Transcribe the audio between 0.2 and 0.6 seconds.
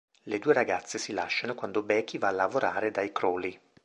Le due